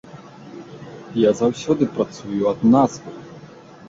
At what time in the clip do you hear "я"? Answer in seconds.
1.29-1.33